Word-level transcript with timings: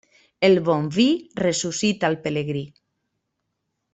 El 0.47 0.55
bon 0.69 0.87
vi 0.95 1.05
ressuscita 1.43 2.09
el 2.13 2.17
pelegrí. 2.25 2.65